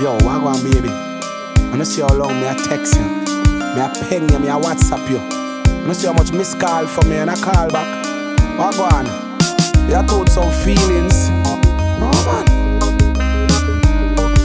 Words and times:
Yo, 0.00 0.16
wagwan 0.24 0.62
baby. 0.64 0.88
I 0.88 1.76
don't 1.76 1.84
see 1.84 2.00
how 2.00 2.14
long 2.14 2.40
me 2.40 2.48
I 2.48 2.54
text 2.54 2.94
you. 2.96 3.04
Me 3.04 3.80
I 3.80 3.92
ping 4.08 4.28
you, 4.28 4.38
me 4.38 4.48
I 4.48 4.58
WhatsApp 4.58 5.08
you. 5.10 5.18
I 5.18 5.84
don't 5.84 5.94
see 5.94 6.06
how 6.06 6.12
much 6.12 6.32
miss 6.32 6.54
call 6.54 6.86
for 6.86 7.04
me 7.06 7.16
and 7.16 7.30
I 7.30 7.36
call 7.36 7.68
back. 7.68 7.86
Wagwan. 8.58 9.06
You 9.90 10.06
told 10.06 10.28
some 10.28 10.50
feelings. 10.64 11.28
No 11.98 12.10
man. 12.24 12.46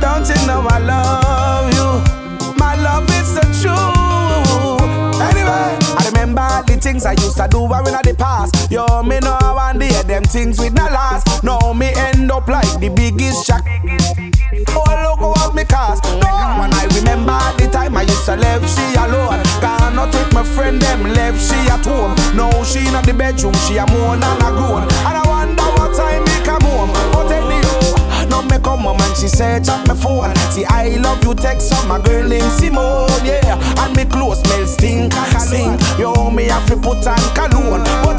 Don't 0.00 0.28
you 0.28 0.46
know 0.46 0.66
I 0.68 0.78
love 0.78 1.72
you? 1.74 2.54
My 2.56 2.74
love 2.76 3.08
is 3.18 3.34
the 3.34 3.40
truth. 3.60 5.20
Anyway, 5.20 5.78
I 5.96 6.10
remember 6.12 6.46
the 6.66 6.78
things 6.80 7.06
I 7.06 7.12
used 7.12 7.36
to 7.38 7.48
do 7.48 7.62
when 7.62 7.86
in 7.86 7.92
the 7.92 8.14
past. 8.18 8.70
Yo, 8.70 9.02
me 9.02 9.18
know 9.20 9.36
I 9.40 9.52
want 9.54 9.80
to 9.80 9.86
hear 9.86 10.02
them 10.02 10.24
things 10.24 10.58
with 10.58 10.74
no 10.74 10.84
last. 10.84 11.42
Now 11.42 11.72
me 11.72 11.90
end 11.94 12.30
up 12.30 12.48
like 12.48 12.78
the 12.80 12.88
friend, 20.60 20.80
them 20.82 21.02
left 21.14 21.40
she 21.40 21.58
at 21.72 21.84
home. 21.84 22.14
Now 22.36 22.52
she 22.64 22.80
in 22.84 22.92
the 22.92 23.14
bedroom, 23.16 23.54
she 23.64 23.78
a 23.78 23.86
moan 23.86 24.20
and 24.20 24.42
a 24.44 24.50
groan. 24.52 24.84
And 25.08 25.16
I 25.16 25.24
wonder 25.26 25.68
what 25.76 25.96
time 25.96 26.22
me 26.28 26.36
come 26.44 26.60
home. 26.68 26.92
But 27.12 27.32
anyhow, 27.32 28.28
now 28.28 28.42
me 28.42 28.58
come 28.60 28.84
home 28.84 29.00
and 29.00 29.16
she 29.16 29.28
search 29.28 29.68
up 29.68 29.88
my 29.88 29.94
phone. 29.94 30.34
See, 30.52 30.64
I 30.64 30.96
love 31.00 31.24
you 31.24 31.34
text 31.34 31.72
on 31.72 31.88
my 31.88 31.98
girl 32.00 32.28
named 32.28 32.52
Simone, 32.52 33.24
yeah. 33.24 33.56
And 33.80 33.96
me 33.96 34.04
clothes 34.04 34.40
smell 34.40 34.66
stink, 34.66 35.12
sing. 35.40 35.78
Yo, 35.98 36.30
me 36.30 36.44
have 36.44 36.66
to 36.68 36.76
put 36.76 37.06
on 37.06 37.20
cologne. 37.34 38.09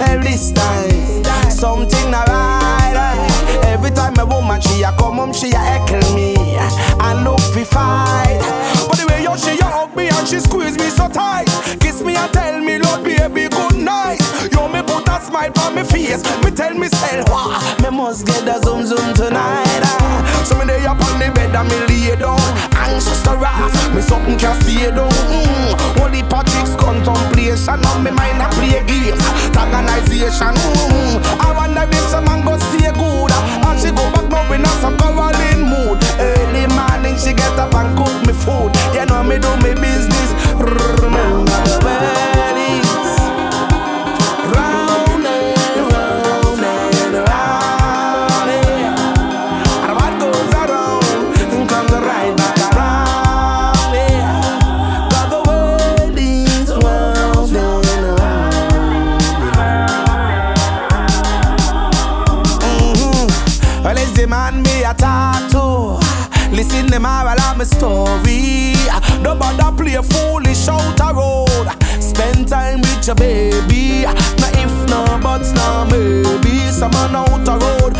Me 0.00 0.22
this 0.22 0.52
time. 0.52 1.24
Something 1.50 2.10
not 2.10 2.28
right, 2.28 2.92
right. 2.94 3.64
Every 3.66 3.90
time 3.90 4.14
a 4.18 4.26
woman 4.26 4.60
she 4.60 4.82
a 4.82 4.92
come 4.92 5.16
home, 5.16 5.32
she 5.32 5.52
a 5.52 5.58
heckle 5.58 6.14
me 6.14 6.34
and 6.56 7.24
look 7.24 7.40
fi 7.40 7.64
fight. 7.64 8.40
But 8.88 8.98
the 8.98 9.06
way 9.08 9.22
you 9.22 9.36
she 9.38 9.58
a 9.58 9.64
hug 9.64 9.96
me 9.96 10.08
and 10.08 10.28
she 10.28 10.38
squeeze 10.40 10.76
me 10.78 10.88
so 10.90 11.08
tight, 11.08 11.46
kiss 11.80 12.02
me 12.02 12.16
and 12.16 12.32
tell 12.32 12.60
me 12.60 12.78
love 12.78 13.04
baby 13.04 13.48
good 13.48 13.76
night. 13.76 14.20
You 14.52 14.68
me 14.68 14.82
put 14.82 15.08
a 15.08 15.20
smile 15.20 15.52
on 15.64 15.74
me 15.74 15.82
face, 15.84 16.22
me 16.44 16.50
tell 16.50 16.74
me 16.74 16.88
self, 16.88 17.28
wah, 17.28 17.58
me 17.82 17.90
must 17.96 18.26
get 18.26 18.46
a 18.48 18.60
zoom 18.64 18.86
zoom 18.86 19.14
tonight. 19.14 19.80
ah. 19.84 20.42
So 20.44 20.56
me 20.58 20.64
lay 20.66 20.84
up 20.86 21.00
on 21.00 21.18
the 21.18 21.30
bed 21.32 21.54
and 21.54 21.68
me 21.68 21.78
lay 21.88 22.16
down, 22.16 22.38
anxious 22.76 23.22
to 23.24 23.32
rise, 23.36 23.72
me 23.94 24.00
something 24.02 24.38
can 24.38 24.54
stay 24.62 24.90
down. 24.90 25.10
Mm. 25.10 25.96
Holy 25.98 26.22
Patrick's 26.22 26.75
contemplation 27.56 27.86
on 27.86 28.04
me 28.04 28.10
mind 28.10 28.42
a 28.42 28.48
play 28.54 28.84
games, 28.84 29.24
organization. 29.56 30.52
Mm. 30.52 31.40
I 31.40 31.52
wonder 31.56 31.88
if 31.88 32.04
some 32.10 32.24
man 32.24 32.44
go 32.44 32.58
stay 32.58 32.90
good, 32.92 33.32
and 33.32 33.80
she 33.80 33.90
the 64.26 64.30
man 64.30 64.62
me 64.62 64.82
a 64.82 64.92
talk 64.94 65.50
to. 65.50 65.98
Listen 66.54 66.86
to 66.88 66.98
my 66.98 67.24
while 67.24 67.40
I'm 67.40 67.64
story. 67.64 68.74
Don't 69.22 69.38
bother 69.38 69.70
play 69.76 69.96
foolish 70.02 70.68
out 70.68 70.98
a 71.00 71.14
road. 71.14 71.68
Spend 72.00 72.48
time 72.48 72.80
with 72.80 73.06
your 73.06 73.16
baby. 73.16 74.02
No 74.40 74.48
if, 74.62 74.90
no 74.90 75.04
buts, 75.22 75.52
no 75.52 75.86
maybe. 75.90 76.58
Some 76.70 76.90
man 76.92 77.14
out 77.14 77.48
a 77.48 77.54
road, 77.58 77.92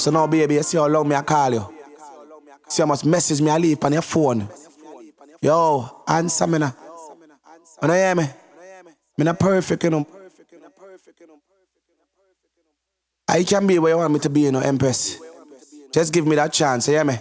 So 0.00 0.10
now, 0.10 0.26
baby, 0.26 0.54
you 0.54 0.62
see 0.62 0.78
how 0.78 0.86
long 0.86 1.06
me 1.06 1.14
I 1.14 1.20
call 1.20 1.52
you. 1.52 1.74
See 2.66 2.80
how 2.80 2.86
much 2.86 3.04
message 3.04 3.42
me 3.42 3.50
I 3.50 3.58
leave 3.58 3.84
on 3.84 3.92
your 3.92 4.00
phone. 4.00 4.48
Yo, 5.42 6.02
answer 6.08 6.46
me 6.46 6.58
now. 6.58 6.74
You 7.82 7.88
know 7.88 7.94
hear 7.94 8.14
me? 8.14 8.24
Me 9.18 9.24
not 9.24 9.38
perfect, 9.38 9.84
you 9.84 9.90
know. 9.90 10.06
Ah, 13.28 13.34
I 13.34 13.44
can 13.44 13.66
be 13.66 13.78
where 13.78 13.92
you 13.92 13.98
want 13.98 14.14
me 14.14 14.20
to 14.20 14.30
be, 14.30 14.40
you 14.40 14.52
know, 14.52 14.60
Empress. 14.60 15.20
Just 15.92 16.14
give 16.14 16.26
me 16.26 16.34
that 16.36 16.50
chance, 16.50 16.88
you 16.88 16.94
hear 16.94 17.04
me? 17.04 17.18